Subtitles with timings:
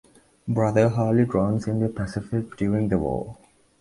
[0.47, 3.37] Brother Hartley drowns in the Pacific during The War.